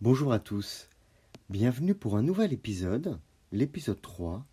Bonjour 0.00 0.32
à 0.32 0.38
tous, 0.38 0.88
bienvenue 1.50 1.92
pour 1.92 2.16
un 2.16 2.22
nouvel 2.22 2.52
épisode, 2.52 3.18
l'épisode 3.50 4.00
3, 4.00 4.46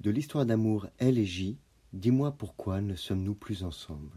de 0.00 0.10
l'histoire 0.10 0.44
d'amour 0.44 0.88
Elle 0.98 1.18
et 1.18 1.24
J, 1.24 1.56
Dis-moi 1.92 2.32
pourquoi 2.32 2.80
ne 2.80 2.96
sommes-nous 2.96 3.36
plus 3.36 3.62
ensemble 3.62 4.10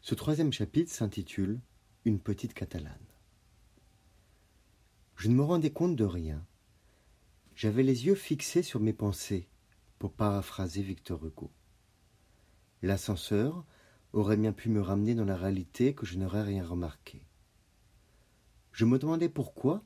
Ce 0.00 0.14
troisième 0.14 0.50
chapitre 0.50 0.90
s'intitule 0.90 1.60
Une 2.06 2.20
petite 2.20 2.54
catalane. 2.54 2.96
Je 5.16 5.28
ne 5.28 5.34
me 5.34 5.42
rendais 5.42 5.72
compte 5.72 5.94
de 5.94 6.04
rien. 6.04 6.42
J'avais 7.54 7.82
les 7.82 8.06
yeux 8.06 8.14
fixés 8.14 8.62
sur 8.62 8.80
mes 8.80 8.94
pensées, 8.94 9.46
pour 9.98 10.14
paraphraser 10.14 10.80
Victor 10.80 11.22
Hugo. 11.22 11.50
L'ascenseur 12.80 13.66
aurait 14.14 14.38
bien 14.38 14.54
pu 14.54 14.70
me 14.70 14.80
ramener 14.80 15.14
dans 15.14 15.26
la 15.26 15.36
réalité 15.36 15.94
que 15.94 16.06
je 16.06 16.16
n'aurais 16.16 16.44
rien 16.44 16.64
remarqué. 16.64 17.26
Je 18.74 18.84
me 18.84 18.98
demandais 18.98 19.28
pourquoi 19.28 19.84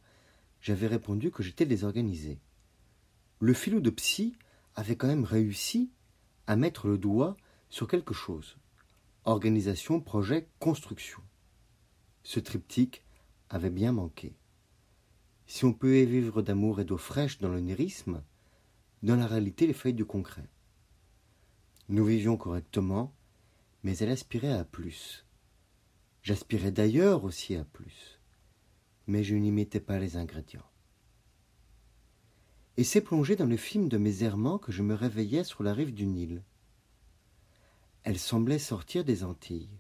j'avais 0.63 0.87
répondu 0.87 1.31
que 1.31 1.43
j'étais 1.43 1.67
désorganisé. 1.67 2.41
Le 3.39 3.53
philo 3.53 3.81
de 3.81 3.91
psy 3.91 4.35
avait 4.75 4.97
quand 4.97 5.09
même 5.09 5.25
réussi 5.25 5.91
à 6.47 6.57
mettre 6.57 6.89
le 6.89 6.97
doigt 6.97 7.37
sur 7.69 7.87
quelque 7.87 8.15
chose. 8.15 8.57
Organisation, 9.25 10.01
projet, 10.01 10.49
construction. 10.59 11.21
Ce 12.23 12.41
triptyque 12.41 13.03
avait 13.51 13.69
bien 13.69 13.93
manqué. 13.93 14.35
Si 15.47 15.67
on 15.67 15.75
peut 15.75 16.03
vivre 16.05 16.41
d'amour 16.41 16.81
et 16.81 16.87
d'eau 16.87 16.97
fraîche 16.97 17.37
dans 17.37 17.51
l'onérisme, 17.51 18.23
dans 19.03 19.17
la 19.17 19.27
réalité 19.27 19.67
les 19.67 19.75
feuilles 19.75 19.93
du 19.93 20.07
concret. 20.07 20.49
Nous 21.91 22.07
vivions 22.07 22.39
correctement, 22.39 23.15
mais 23.83 23.99
elle 23.99 24.11
aspirait 24.11 24.53
à 24.53 24.65
plus. 24.65 25.27
J'aspirais 26.23 26.73
d'ailleurs 26.73 27.25
aussi 27.25 27.55
à 27.55 27.65
plus 27.65 28.18
mais 29.09 29.25
je 29.25 29.35
n'y 29.35 29.51
mettais 29.51 29.81
pas 29.81 29.99
les 29.99 30.17
ingrédients. 30.17 30.71
Et 32.77 32.85
c'est 32.85 33.01
plongé 33.01 33.35
dans 33.35 33.47
le 33.47 33.57
film 33.57 33.89
de 33.89 33.99
mes 33.99 34.23
errements 34.23 34.59
que 34.59 34.71
je 34.71 34.83
me 34.83 34.95
réveillais 34.95 35.43
sur 35.43 35.65
la 35.65 35.75
rive 35.75 35.93
du 35.93 36.07
Nil. 36.07 36.45
Elle 38.05 38.19
semblait 38.19 38.61
sortir 38.61 39.05
des 39.05 39.25
Antilles. 39.25 39.71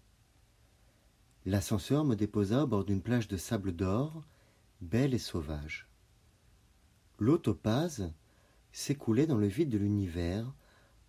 L'ascenseur 1.46 2.04
me 2.04 2.16
déposa 2.16 2.64
au 2.64 2.66
bord 2.66 2.84
d'une 2.84 3.02
plage 3.02 3.28
de 3.28 3.36
sable 3.36 3.72
d'or, 3.72 4.24
belle 4.80 5.14
et 5.14 5.18
sauvage. 5.18 5.88
L'eau 7.18 7.38
topaz 7.38 8.10
s'écoulait 8.72 9.26
dans 9.26 9.38
le 9.38 9.46
vide 9.46 9.70
de 9.70 9.78
l'univers 9.78 10.52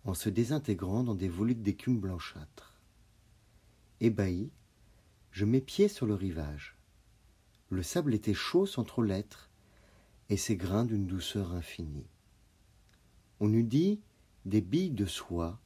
en 0.04 0.14
se 0.14 0.28
désintégrant 0.28 1.02
dans 1.02 1.14
des 1.14 1.28
volutes 1.28 1.62
d'écume 1.62 1.98
blanchâtre. 1.98 2.74
Ébahi, 4.00 4.50
je 5.30 5.44
m'épiais 5.44 5.88
sur 5.88 6.06
le 6.06 6.14
rivage. 6.14 6.76
Le 7.70 7.82
sable 7.82 8.14
était 8.14 8.34
chaud 8.34 8.66
sans 8.66 8.84
trop 8.84 9.02
l'être, 9.02 9.48
et 10.28 10.36
ses 10.36 10.56
grains 10.56 10.84
d'une 10.84 11.06
douceur 11.06 11.52
infinie. 11.52 12.08
On 13.38 13.52
eût 13.52 13.64
dit 13.64 14.00
des 14.44 14.60
billes 14.60 14.90
de 14.90 15.06
soie 15.06 15.60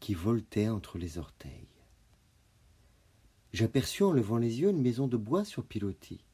qui 0.00 0.14
voletaient 0.14 0.68
entre 0.68 0.98
les 0.98 1.18
orteils. 1.18 1.68
J'aperçus 3.52 4.02
en 4.02 4.12
levant 4.12 4.38
les 4.38 4.60
yeux 4.60 4.70
une 4.70 4.82
maison 4.82 5.08
de 5.08 5.16
bois 5.16 5.44
sur 5.44 5.64
pilotis. 5.64 6.24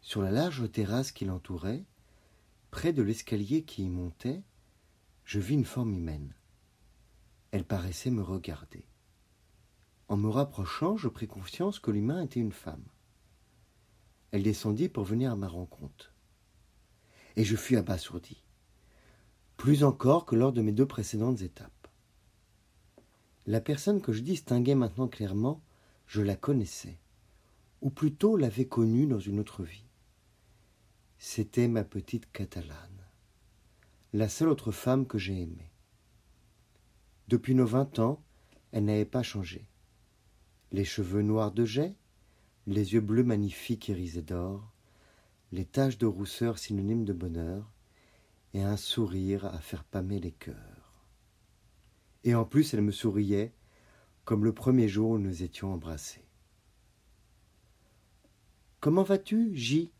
Sur 0.00 0.22
la 0.22 0.30
large 0.30 0.70
terrasse 0.70 1.12
qui 1.12 1.24
l'entourait, 1.24 1.84
près 2.70 2.92
de 2.92 3.02
l'escalier 3.02 3.62
qui 3.62 3.84
y 3.84 3.88
montait, 3.88 4.42
je 5.24 5.38
vis 5.38 5.54
une 5.54 5.64
forme 5.64 5.94
humaine. 5.94 6.34
Elle 7.52 7.64
paraissait 7.64 8.10
me 8.10 8.22
regarder. 8.22 8.84
En 10.08 10.16
me 10.16 10.28
rapprochant, 10.28 10.96
je 10.96 11.08
pris 11.08 11.28
conscience 11.28 11.78
que 11.78 11.90
l'humain 11.90 12.22
était 12.22 12.40
une 12.40 12.52
femme. 12.52 12.84
Elle 14.32 14.42
descendit 14.42 14.88
pour 14.88 15.04
venir 15.04 15.30
à 15.30 15.36
ma 15.36 15.46
rencontre. 15.46 16.12
Et 17.36 17.44
je 17.44 17.54
fus 17.54 17.76
abasourdi, 17.76 18.42
plus 19.56 19.84
encore 19.84 20.26
que 20.26 20.34
lors 20.34 20.52
de 20.52 20.62
mes 20.62 20.72
deux 20.72 20.86
précédentes 20.86 21.42
étapes. 21.42 21.88
La 23.46 23.60
personne 23.60 24.00
que 24.00 24.12
je 24.12 24.22
distinguais 24.22 24.74
maintenant 24.74 25.08
clairement, 25.08 25.62
je 26.06 26.22
la 26.22 26.36
connaissais, 26.36 26.98
ou 27.80 27.90
plutôt 27.90 28.36
l'avais 28.36 28.66
connue 28.66 29.06
dans 29.06 29.18
une 29.18 29.38
autre 29.38 29.64
vie. 29.64 29.86
C'était 31.18 31.68
ma 31.68 31.84
petite 31.84 32.30
Catalane, 32.32 33.06
la 34.12 34.28
seule 34.28 34.48
autre 34.48 34.72
femme 34.72 35.06
que 35.06 35.18
j'ai 35.18 35.42
aimée. 35.42 35.70
Depuis 37.28 37.54
nos 37.54 37.66
vingt 37.66 37.98
ans, 37.98 38.22
elle 38.72 38.86
n'avait 38.86 39.04
pas 39.04 39.22
changé. 39.22 39.66
Les 40.70 40.84
cheveux 40.84 41.22
noirs 41.22 41.52
de 41.52 41.64
jet, 41.64 41.96
les 42.66 42.94
yeux 42.94 43.00
bleus 43.00 43.24
magnifiques 43.24 43.88
irisés 43.88 44.22
d'or, 44.22 44.72
les 45.50 45.64
taches 45.64 45.98
de 45.98 46.06
rousseur 46.06 46.58
synonymes 46.58 47.04
de 47.04 47.12
bonheur, 47.12 47.70
et 48.54 48.62
un 48.62 48.76
sourire 48.76 49.46
à 49.46 49.58
faire 49.58 49.84
pâmer 49.84 50.20
les 50.20 50.32
cœurs. 50.32 51.06
Et 52.24 52.34
en 52.34 52.44
plus 52.44 52.74
elle 52.74 52.82
me 52.82 52.92
souriait 52.92 53.52
comme 54.24 54.44
le 54.44 54.52
premier 54.52 54.88
jour 54.88 55.12
où 55.12 55.18
nous 55.18 55.42
étions 55.42 55.72
embrassés. 55.72 56.24
Comment 58.80 59.02
vas-tu, 59.02 59.56
J? 59.56 59.92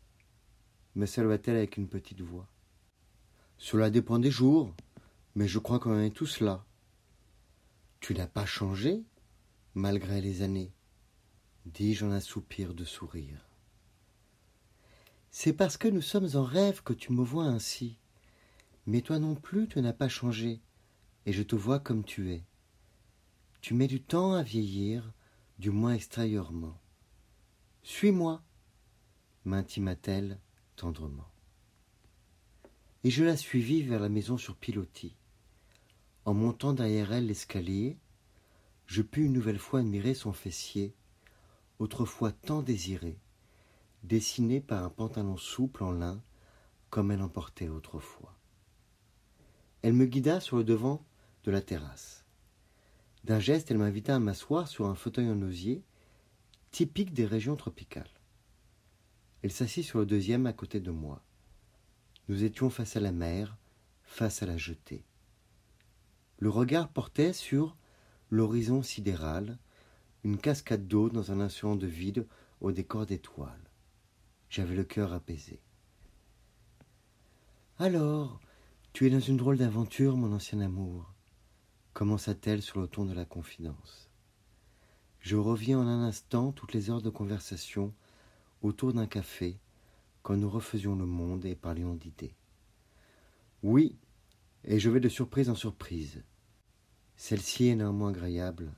me 0.95 1.05
salua-t-elle 1.05 1.57
avec 1.57 1.77
une 1.77 1.87
petite 1.87 2.21
voix. 2.21 2.47
Cela 3.57 3.89
dépend 3.89 4.19
des 4.19 4.29
jours, 4.29 4.75
mais 5.35 5.47
je 5.47 5.57
crois 5.57 5.79
qu'on 5.79 5.99
est 5.99 6.11
tous 6.11 6.39
là. 6.39 6.63
Tu 7.99 8.13
n'as 8.13 8.27
pas 8.27 8.45
changé, 8.45 9.03
malgré 9.73 10.21
les 10.21 10.43
années 10.43 10.71
dis-je 11.65 12.05
en 12.05 12.11
un 12.11 12.19
soupir 12.19 12.73
de 12.73 12.85
sourire. 12.85 13.47
C'est 15.31 15.53
parce 15.53 15.77
que 15.77 15.87
nous 15.87 16.01
sommes 16.01 16.29
en 16.35 16.43
rêve 16.43 16.83
que 16.83 16.93
tu 16.93 17.11
me 17.11 17.23
vois 17.23 17.45
ainsi. 17.45 17.97
Mais 18.85 19.01
toi 19.01 19.17
non 19.17 19.35
plus, 19.35 19.67
tu 19.67 19.81
n'as 19.81 19.93
pas 19.93 20.09
changé, 20.09 20.61
et 21.25 21.33
je 21.33 21.41
te 21.41 21.55
vois 21.55 21.79
comme 21.79 22.03
tu 22.03 22.31
es. 22.31 22.43
Tu 23.61 23.73
mets 23.73 23.87
du 23.87 24.01
temps 24.01 24.33
à 24.33 24.43
vieillir, 24.43 25.13
du 25.57 25.71
moins 25.71 25.93
extérieurement. 25.93 26.77
Suis-moi, 27.81 28.43
m'intima-t-elle 29.45 30.39
tendrement. 30.75 31.29
Et 33.03 33.09
je 33.09 33.23
la 33.23 33.37
suivis 33.37 33.83
vers 33.83 33.99
la 33.99 34.09
maison 34.09 34.37
sur 34.37 34.55
pilotis. 34.55 35.15
En 36.25 36.33
montant 36.33 36.73
derrière 36.73 37.11
elle 37.11 37.27
l'escalier, 37.27 37.97
je 38.85 39.01
pus 39.01 39.25
une 39.25 39.33
nouvelle 39.33 39.59
fois 39.59 39.79
admirer 39.79 40.13
son 40.13 40.33
fessier, 40.33 40.93
autrefois 41.83 42.31
tant 42.31 42.61
désirée, 42.61 43.19
dessinée 44.03 44.61
par 44.61 44.85
un 44.85 44.89
pantalon 44.89 45.35
souple 45.35 45.83
en 45.83 45.91
lin, 45.91 46.23
comme 46.89 47.11
elle 47.11 47.21
en 47.21 47.27
portait 47.27 47.67
autrefois. 47.67 48.33
Elle 49.81 49.91
me 49.91 50.05
guida 50.05 50.39
sur 50.39 50.55
le 50.55 50.63
devant 50.63 51.05
de 51.43 51.51
la 51.51 51.61
terrasse. 51.61 52.25
D'un 53.25 53.41
geste, 53.41 53.69
elle 53.69 53.79
m'invita 53.79 54.15
à 54.15 54.19
m'asseoir 54.19 54.69
sur 54.69 54.85
un 54.85 54.95
fauteuil 54.95 55.29
en 55.29 55.41
osier, 55.41 55.83
typique 56.71 57.13
des 57.13 57.25
régions 57.25 57.57
tropicales. 57.57 58.07
Elle 59.41 59.51
s'assit 59.51 59.83
sur 59.83 59.99
le 59.99 60.05
deuxième 60.05 60.45
à 60.47 60.53
côté 60.53 60.79
de 60.79 60.91
moi. 60.91 61.21
Nous 62.29 62.45
étions 62.45 62.69
face 62.69 62.95
à 62.95 63.01
la 63.01 63.11
mer, 63.11 63.57
face 64.03 64.41
à 64.41 64.45
la 64.45 64.55
jetée. 64.55 65.03
Le 66.37 66.49
regard 66.49 66.87
portait 66.87 67.33
sur 67.33 67.75
l'horizon 68.29 68.83
sidéral, 68.83 69.57
une 70.23 70.37
cascade 70.37 70.87
d'eau 70.87 71.09
dans 71.09 71.31
un 71.31 71.39
océan 71.41 71.75
de 71.75 71.87
vide 71.87 72.27
au 72.61 72.71
décor 72.71 73.05
d'étoiles. 73.05 73.69
J'avais 74.49 74.75
le 74.75 74.83
cœur 74.83 75.13
apaisé. 75.13 75.61
Alors, 77.77 78.39
tu 78.93 79.07
es 79.07 79.09
dans 79.09 79.19
une 79.19 79.37
drôle 79.37 79.57
d'aventure, 79.57 80.15
mon 80.15 80.31
ancien 80.31 80.61
amour, 80.61 81.11
commença-t-elle 81.93 82.61
sur 82.61 82.79
le 82.79 82.87
ton 82.87 83.05
de 83.05 83.13
la 83.13 83.25
confidence. 83.25 84.09
Je 85.19 85.35
reviens 85.35 85.79
en 85.79 85.87
un 85.87 86.03
instant 86.03 86.51
toutes 86.51 86.73
les 86.73 86.89
heures 86.89 87.01
de 87.01 87.09
conversation 87.09 87.93
autour 88.61 88.93
d'un 88.93 89.07
café 89.07 89.59
quand 90.21 90.37
nous 90.37 90.49
refaisions 90.49 90.95
le 90.95 91.05
monde 91.05 91.45
et 91.45 91.55
parlions 91.55 91.95
d'idées. 91.95 92.35
Oui, 93.61 93.97
et 94.63 94.79
je 94.79 94.89
vais 94.89 94.99
de 94.99 95.09
surprise 95.09 95.49
en 95.49 95.55
surprise. 95.55 96.23
Celle-ci 97.15 97.67
est 97.67 97.75
néanmoins 97.75 98.09
agréable, 98.09 98.73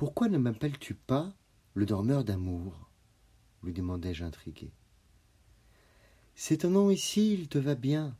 pourquoi 0.00 0.30
ne 0.30 0.38
m'appelles-tu 0.38 0.94
pas 0.94 1.30
le 1.74 1.84
dormeur 1.84 2.24
d'amour 2.24 2.88
lui 3.62 3.74
demandai-je 3.74 4.24
intrigué. 4.24 4.72
C'est 6.34 6.64
un 6.64 6.70
nom 6.70 6.88
ici, 6.88 7.34
il 7.34 7.50
te 7.50 7.58
va 7.58 7.74
bien, 7.74 8.16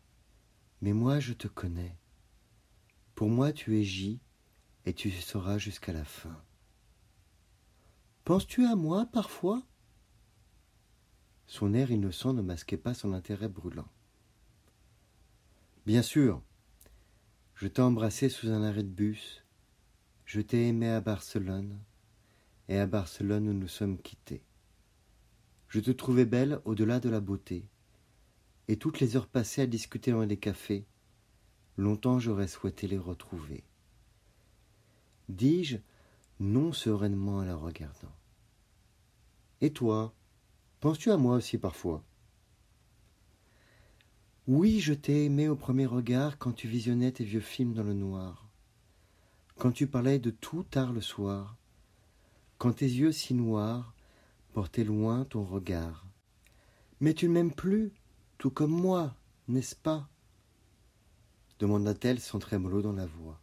mais 0.83 0.93
moi 0.93 1.21
je 1.21 1.33
te 1.33 1.49
connais. 1.49 1.97
Pour 3.15 3.31
moi 3.31 3.55
tu 3.55 3.81
es 3.81 3.83
J, 3.83 4.21
et 4.85 4.93
tu 4.93 5.11
seras 5.11 5.57
jusqu'à 5.57 5.95
la 5.95 6.05
fin. 6.05 6.45
Penses-tu 8.25 8.67
à 8.67 8.77
moi 8.77 9.07
parfois? 9.07 9.63
Son 11.47 11.73
air 11.73 11.91
innocent 11.91 12.35
ne 12.35 12.43
masquait 12.43 12.77
pas 12.77 12.93
son 12.93 13.15
intérêt 13.15 13.49
brûlant. 13.49 13.89
Bien 15.87 16.03
sûr, 16.03 16.43
je 17.55 17.69
t'ai 17.69 17.81
embrassé 17.81 18.29
sous 18.29 18.51
un 18.51 18.65
arrêt 18.65 18.83
de 18.83 18.89
bus, 18.91 19.43
je 20.33 20.41
t'ai 20.41 20.69
aimé 20.69 20.89
à 20.89 21.01
Barcelone, 21.01 21.77
et 22.69 22.79
à 22.79 22.87
Barcelone 22.87 23.47
nous 23.47 23.53
nous 23.53 23.67
sommes 23.67 23.99
quittés. 23.99 24.45
Je 25.67 25.81
te 25.81 25.91
trouvais 25.91 26.25
belle 26.25 26.61
au-delà 26.65 27.01
de 27.01 27.09
la 27.09 27.19
beauté. 27.19 27.67
Et 28.69 28.77
toutes 28.77 29.01
les 29.01 29.17
heures 29.17 29.27
passées 29.27 29.63
à 29.63 29.67
discuter 29.67 30.13
dans 30.13 30.21
les 30.21 30.37
cafés, 30.37 30.87
longtemps 31.77 32.21
j'aurais 32.21 32.47
souhaité 32.47 32.87
les 32.87 32.97
retrouver. 32.97 33.65
Dis-je, 35.29 35.79
non 36.39 36.73
sereinement 36.73 37.39
en 37.39 37.45
la 37.45 37.57
regardant. 37.57 38.15
Et 39.61 39.73
toi, 39.73 40.15
penses-tu 40.79 41.11
à 41.11 41.17
moi 41.17 41.35
aussi 41.35 41.59
parfois? 41.59 42.05
Oui, 44.47 44.79
je 44.79 44.95
t'ai 44.95 45.25
aimé 45.25 45.49
au 45.49 45.57
premier 45.57 45.87
regard 45.87 46.39
quand 46.39 46.53
tu 46.53 46.69
visionnais 46.69 47.11
tes 47.11 47.25
vieux 47.25 47.41
films 47.41 47.75
dans 47.75 47.83
le 47.83 47.95
noir, 47.95 48.50
quand 49.61 49.73
tu 49.73 49.87
parlais 49.87 50.19
de 50.19 50.31
tout 50.31 50.63
tard 50.63 50.91
le 50.91 51.03
soir, 51.03 51.55
quand 52.57 52.73
tes 52.73 52.87
yeux 52.87 53.13
si 53.13 53.35
noirs 53.35 53.95
portaient 54.55 54.85
loin 54.85 55.27
ton 55.27 55.45
regard. 55.45 56.07
Mais 57.01 57.13
tu 57.13 57.29
ne 57.29 57.35
m'aimes 57.35 57.53
plus, 57.53 57.93
tout 58.39 58.49
comme 58.51 58.71
moi, 58.71 59.15
n'est-ce 59.49 59.77
pas? 59.77 60.09
demanda-t-elle 61.59 62.21
sans 62.21 62.39
trémolo 62.39 62.81
dans 62.81 62.95
la 62.95 63.05
voix. 63.05 63.39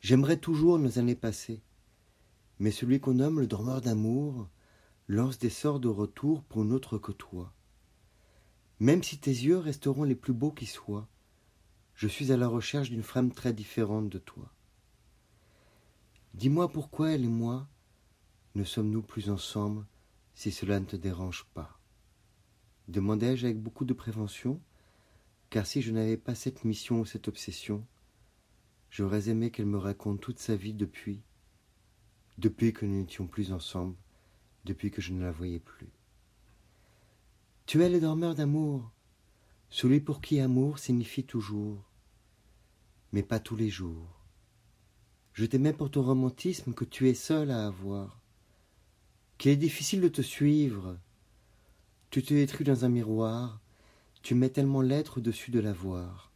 J'aimerais 0.00 0.38
toujours 0.38 0.80
nos 0.80 0.98
années 0.98 1.14
passées, 1.14 1.62
mais 2.58 2.72
celui 2.72 2.98
qu'on 2.98 3.14
nomme 3.14 3.38
le 3.38 3.46
dormeur 3.46 3.80
d'amour 3.80 4.48
lance 5.06 5.38
des 5.38 5.50
sorts 5.50 5.78
de 5.78 5.86
retour 5.86 6.42
pour 6.42 6.64
une 6.64 6.72
autre 6.72 6.98
que 6.98 7.12
toi. 7.12 7.52
Même 8.80 9.04
si 9.04 9.18
tes 9.18 9.30
yeux 9.30 9.58
resteront 9.58 10.02
les 10.02 10.16
plus 10.16 10.32
beaux 10.32 10.50
qui 10.50 10.66
soient, 10.66 11.06
je 11.96 12.08
suis 12.08 12.30
à 12.30 12.36
la 12.36 12.48
recherche 12.48 12.90
d'une 12.90 13.02
femme 13.02 13.32
très 13.32 13.52
différente 13.52 14.08
de 14.08 14.18
toi. 14.18 14.52
Dis-moi 16.34 16.68
pourquoi 16.68 17.12
elle 17.12 17.24
et 17.24 17.28
moi 17.28 17.66
ne 18.54 18.64
sommes-nous 18.64 19.02
plus 19.02 19.30
ensemble 19.30 19.84
si 20.34 20.52
cela 20.52 20.78
ne 20.80 20.84
te 20.84 20.96
dérange 20.96 21.46
pas? 21.54 21.76
demandai-je 22.88 23.46
avec 23.46 23.60
beaucoup 23.60 23.84
de 23.84 23.94
prévention, 23.94 24.60
car 25.50 25.66
si 25.66 25.82
je 25.82 25.92
n'avais 25.92 26.16
pas 26.16 26.34
cette 26.34 26.64
mission 26.64 27.00
ou 27.00 27.04
cette 27.04 27.28
obsession, 27.28 27.84
j'aurais 28.90 29.28
aimé 29.28 29.50
qu'elle 29.50 29.66
me 29.66 29.78
raconte 29.78 30.20
toute 30.20 30.38
sa 30.38 30.56
vie 30.56 30.74
depuis, 30.74 31.20
depuis 32.38 32.72
que 32.72 32.86
nous 32.86 33.02
n'étions 33.02 33.26
plus 33.26 33.52
ensemble, 33.52 33.96
depuis 34.64 34.90
que 34.90 35.02
je 35.02 35.12
ne 35.12 35.22
la 35.22 35.32
voyais 35.32 35.60
plus. 35.60 35.88
Tu 37.66 37.82
es 37.82 37.88
le 37.88 38.00
dormeur 38.00 38.34
d'amour, 38.34 38.90
celui 39.68 40.00
pour 40.00 40.20
qui 40.20 40.40
amour 40.40 40.78
signifie 40.78 41.24
toujours, 41.24 41.82
mais 43.16 43.22
pas 43.22 43.40
tous 43.40 43.56
les 43.56 43.70
jours. 43.70 44.26
Je 45.32 45.46
t'aimais 45.46 45.72
pour 45.72 45.90
ton 45.90 46.02
romantisme 46.02 46.74
que 46.74 46.84
tu 46.84 47.08
es 47.08 47.14
seul 47.14 47.50
à 47.50 47.66
avoir, 47.66 48.20
qu'il 49.38 49.52
est 49.52 49.56
difficile 49.56 50.02
de 50.02 50.08
te 50.08 50.20
suivre. 50.20 50.98
Tu 52.10 52.22
te 52.22 52.34
détruis 52.34 52.66
dans 52.66 52.84
un 52.84 52.90
miroir, 52.90 53.62
tu 54.20 54.34
mets 54.34 54.50
tellement 54.50 54.82
l'être 54.82 55.16
au-dessus 55.16 55.50
de 55.50 55.60
la 55.60 55.72
voir. 55.72 56.30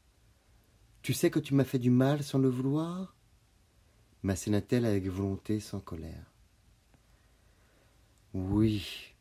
Tu 1.03 1.13
sais 1.13 1.31
que 1.31 1.39
tu 1.39 1.53
m'as 1.53 1.65
fait 1.65 1.79
du 1.79 1.91
mal 1.91 2.23
sans 2.23 2.39
le 2.39 2.49
vouloir? 2.49 3.15
M'assena-t-elle 4.23 4.87
avec 4.87 5.07
volonté 5.07 5.61
sans 5.61 5.81
colère. 5.81 6.33
Oui, 8.33 9.15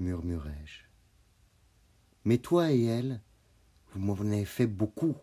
murmurai-je. 0.00 0.82
Mais 2.24 2.38
toi 2.38 2.72
et 2.72 2.82
elle, 2.82 3.20
vous 3.92 4.00
m'en 4.00 4.14
avez 4.14 4.44
fait 4.44 4.66
beaucoup. 4.66 5.14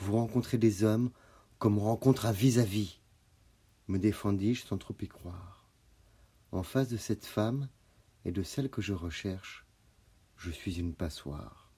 Vous 0.00 0.16
rencontrez 0.16 0.58
des 0.58 0.82
hommes 0.82 1.10
comme 1.58 1.76
on 1.76 1.82
rencontre 1.82 2.24
un 2.24 2.32
vis-à-vis, 2.32 3.00
me 3.86 3.98
défendis-je 3.98 4.64
sans 4.64 4.78
trop 4.78 4.94
y 5.00 5.08
croire. 5.08 5.68
En 6.52 6.62
face 6.62 6.88
de 6.88 6.96
cette 6.96 7.26
femme 7.26 7.68
et 8.24 8.32
de 8.32 8.42
celle 8.42 8.70
que 8.70 8.80
je 8.80 8.94
recherche, 8.94 9.66
je 10.36 10.50
suis 10.50 10.78
une 10.78 10.94
passoire. 10.94 11.70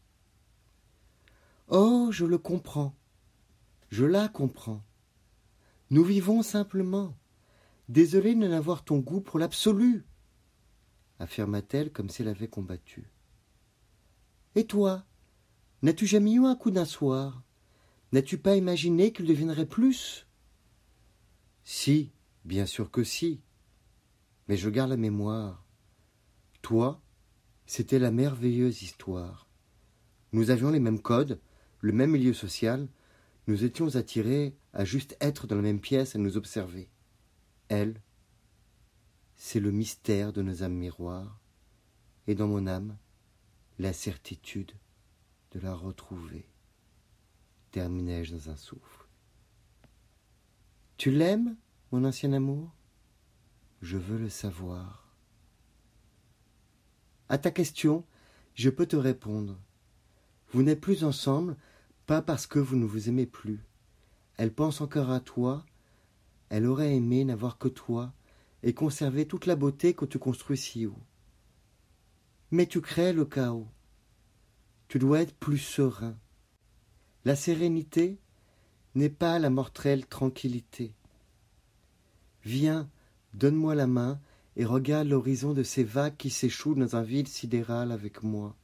Oh, 1.66 2.10
je 2.12 2.24
le 2.24 2.38
comprends. 2.38 2.94
Je 3.90 4.04
la 4.04 4.28
comprends. 4.28 4.84
Nous 5.90 6.04
vivons 6.04 6.42
simplement. 6.42 7.16
Désolée 7.88 8.36
de 8.36 8.46
n'avoir 8.46 8.84
ton 8.84 8.98
goût 8.98 9.20
pour 9.20 9.40
l'absolu, 9.40 10.06
affirma-t-elle 11.18 11.92
comme 11.92 12.08
si 12.08 12.22
elle 12.22 12.28
avait 12.28 12.48
combattu. 12.48 13.10
Et 14.54 14.64
toi, 14.64 15.04
n'as-tu 15.82 16.06
jamais 16.06 16.34
eu 16.34 16.44
un 16.44 16.54
coup 16.54 16.70
d'un 16.70 16.84
soir? 16.84 17.42
N'as-tu 18.12 18.36
pas 18.36 18.56
imaginé 18.56 19.12
qu'il 19.12 19.26
deviendrait 19.26 19.66
plus? 19.66 20.26
Si, 21.64 22.12
bien 22.44 22.66
sûr 22.66 22.90
que 22.90 23.04
si. 23.04 23.40
Mais 24.48 24.58
je 24.58 24.68
garde 24.68 24.90
la 24.90 24.98
mémoire. 24.98 25.64
Toi, 26.60 27.00
c'était 27.64 27.98
la 27.98 28.10
merveilleuse 28.10 28.82
histoire. 28.82 29.48
Nous 30.32 30.50
avions 30.50 30.70
les 30.70 30.80
mêmes 30.80 31.00
codes, 31.00 31.40
le 31.80 31.92
même 31.92 32.10
milieu 32.10 32.34
social, 32.34 32.86
nous 33.46 33.64
étions 33.64 33.96
attirés 33.96 34.56
à 34.74 34.84
juste 34.84 35.16
être 35.20 35.46
dans 35.46 35.56
la 35.56 35.62
même 35.62 35.80
pièce, 35.80 36.14
à 36.14 36.18
nous 36.18 36.36
observer. 36.36 36.90
Elle, 37.68 38.00
c'est 39.36 39.58
le 39.60 39.72
mystère 39.72 40.32
de 40.32 40.42
nos 40.42 40.62
âmes 40.62 40.76
miroirs, 40.76 41.40
et 42.26 42.34
dans 42.34 42.46
mon 42.46 42.66
âme, 42.66 42.96
la 43.78 43.92
certitude 43.92 44.72
de 45.52 45.60
la 45.60 45.74
retrouver. 45.74 46.51
Terminai-je 47.72 48.34
dans 48.34 48.50
un 48.50 48.56
souffle. 48.56 49.06
Tu 50.98 51.10
l'aimes, 51.10 51.56
mon 51.90 52.04
ancien 52.04 52.34
amour? 52.34 52.70
Je 53.80 53.96
veux 53.96 54.18
le 54.18 54.28
savoir. 54.28 55.16
À 57.30 57.38
ta 57.38 57.50
question, 57.50 58.04
je 58.54 58.68
peux 58.68 58.84
te 58.84 58.94
répondre. 58.94 59.58
Vous 60.52 60.62
n'êtes 60.62 60.82
plus 60.82 61.02
ensemble, 61.02 61.56
pas 62.04 62.20
parce 62.20 62.46
que 62.46 62.58
vous 62.58 62.76
ne 62.76 62.84
vous 62.84 63.08
aimez 63.08 63.24
plus. 63.24 63.64
Elle 64.36 64.52
pense 64.52 64.82
encore 64.82 65.10
à 65.10 65.20
toi, 65.20 65.64
elle 66.50 66.66
aurait 66.66 66.94
aimé 66.94 67.24
n'avoir 67.24 67.56
que 67.56 67.68
toi 67.68 68.12
et 68.62 68.74
conserver 68.74 69.26
toute 69.26 69.46
la 69.46 69.56
beauté 69.56 69.94
que 69.94 70.04
tu 70.04 70.18
construis 70.18 70.58
si 70.58 70.84
haut. 70.84 71.02
Mais 72.50 72.66
tu 72.66 72.82
crées 72.82 73.14
le 73.14 73.24
chaos. 73.24 73.68
Tu 74.88 74.98
dois 74.98 75.22
être 75.22 75.34
plus 75.34 75.56
serein. 75.56 76.18
La 77.24 77.36
sérénité 77.36 78.18
n'est 78.96 79.08
pas 79.08 79.38
la 79.38 79.48
mortelle 79.48 80.06
tranquillité. 80.06 80.92
Viens, 82.44 82.90
donne-moi 83.34 83.76
la 83.76 83.86
main 83.86 84.20
et 84.56 84.64
regarde 84.64 85.06
l'horizon 85.06 85.52
de 85.52 85.62
ces 85.62 85.84
vagues 85.84 86.16
qui 86.16 86.30
s'échouent 86.30 86.74
dans 86.74 86.96
un 86.96 87.02
vide 87.02 87.28
sidéral 87.28 87.92
avec 87.92 88.24
moi. 88.24 88.56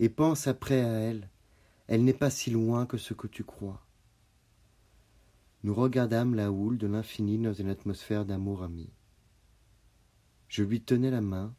Et 0.00 0.10
pense 0.10 0.46
après 0.46 0.82
à 0.82 0.88
elle, 0.88 1.30
elle 1.86 2.04
n'est 2.04 2.12
pas 2.12 2.30
si 2.30 2.50
loin 2.50 2.84
que 2.84 2.98
ce 2.98 3.14
que 3.14 3.26
tu 3.26 3.42
crois. 3.42 3.82
Nous 5.62 5.74
regardâmes 5.74 6.34
la 6.34 6.52
houle 6.52 6.76
de 6.76 6.86
l'infini 6.86 7.38
dans 7.38 7.54
une 7.54 7.70
atmosphère 7.70 8.26
d'amour 8.26 8.62
ami. 8.62 8.90
Je 10.48 10.62
lui 10.62 10.82
tenais 10.82 11.10
la 11.10 11.22
main, 11.22 11.54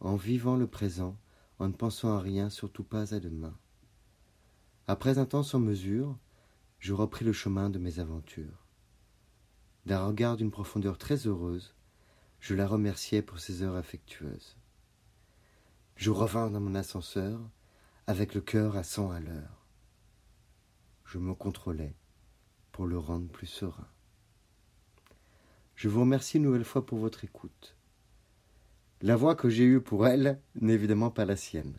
en 0.00 0.16
vivant 0.16 0.56
le 0.56 0.66
présent, 0.66 1.16
en 1.60 1.68
ne 1.68 1.72
pensant 1.72 2.16
à 2.16 2.20
rien, 2.20 2.50
surtout 2.50 2.84
pas 2.84 3.14
à 3.14 3.20
demain. 3.20 3.56
Après 4.90 5.18
un 5.18 5.24
temps 5.24 5.44
sans 5.44 5.60
mesure, 5.60 6.18
je 6.80 6.92
repris 6.92 7.24
le 7.24 7.32
chemin 7.32 7.70
de 7.70 7.78
mes 7.78 8.00
aventures. 8.00 8.66
D'un 9.86 10.04
regard 10.04 10.36
d'une 10.36 10.50
profondeur 10.50 10.98
très 10.98 11.28
heureuse, 11.28 11.76
je 12.40 12.56
la 12.56 12.66
remerciai 12.66 13.22
pour 13.22 13.38
ses 13.38 13.62
heures 13.62 13.76
affectueuses. 13.76 14.56
Je 15.94 16.10
revins 16.10 16.50
dans 16.50 16.58
mon 16.58 16.74
ascenseur, 16.74 17.38
avec 18.08 18.34
le 18.34 18.40
cœur 18.40 18.76
à 18.76 18.82
cent 18.82 19.12
à 19.12 19.20
l'heure. 19.20 19.64
Je 21.04 21.18
me 21.18 21.34
contrôlais 21.34 21.94
pour 22.72 22.88
le 22.88 22.98
rendre 22.98 23.28
plus 23.28 23.46
serein. 23.46 23.86
Je 25.76 25.88
vous 25.88 26.00
remercie 26.00 26.38
une 26.38 26.42
nouvelle 26.42 26.64
fois 26.64 26.84
pour 26.84 26.98
votre 26.98 27.22
écoute. 27.22 27.76
La 29.02 29.14
voix 29.14 29.36
que 29.36 29.50
j'ai 29.50 29.66
eue 29.66 29.80
pour 29.80 30.08
elle 30.08 30.40
n'est 30.56 30.74
évidemment 30.74 31.12
pas 31.12 31.26
la 31.26 31.36
sienne. 31.36 31.78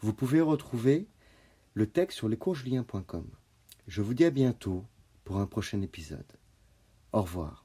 Vous 0.00 0.12
pouvez 0.12 0.42
retrouver 0.42 1.08
le 1.74 1.86
texte 1.86 2.18
sur 2.18 2.28
lescoursjulien.com. 2.28 3.26
Je 3.86 4.02
vous 4.02 4.14
dis 4.14 4.24
à 4.24 4.30
bientôt 4.30 4.84
pour 5.24 5.38
un 5.38 5.46
prochain 5.46 5.80
épisode. 5.80 6.32
Au 7.12 7.22
revoir. 7.22 7.61